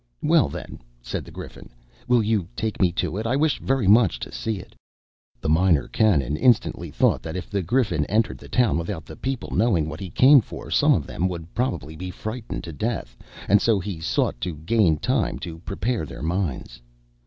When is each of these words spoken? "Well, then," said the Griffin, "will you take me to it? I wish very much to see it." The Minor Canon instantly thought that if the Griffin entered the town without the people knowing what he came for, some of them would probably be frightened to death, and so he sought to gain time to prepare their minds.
"Well, 0.23 0.49
then," 0.49 0.81
said 1.03 1.25
the 1.25 1.29
Griffin, 1.31 1.69
"will 2.07 2.23
you 2.23 2.47
take 2.55 2.81
me 2.81 2.91
to 2.93 3.17
it? 3.17 3.27
I 3.27 3.35
wish 3.35 3.59
very 3.59 3.87
much 3.87 4.19
to 4.21 4.31
see 4.31 4.57
it." 4.57 4.73
The 5.39 5.47
Minor 5.47 5.87
Canon 5.87 6.35
instantly 6.37 6.89
thought 6.89 7.21
that 7.21 7.35
if 7.35 7.51
the 7.51 7.61
Griffin 7.61 8.05
entered 8.07 8.39
the 8.39 8.49
town 8.49 8.79
without 8.79 9.05
the 9.05 9.15
people 9.15 9.51
knowing 9.55 9.87
what 9.87 9.99
he 9.99 10.09
came 10.09 10.41
for, 10.41 10.71
some 10.71 10.95
of 10.95 11.05
them 11.05 11.27
would 11.29 11.53
probably 11.53 11.95
be 11.95 12.09
frightened 12.09 12.63
to 12.63 12.73
death, 12.73 13.15
and 13.47 13.61
so 13.61 13.79
he 13.79 13.99
sought 13.99 14.41
to 14.41 14.55
gain 14.55 14.97
time 14.97 15.37
to 15.37 15.59
prepare 15.59 16.07
their 16.07 16.23
minds. 16.23 16.81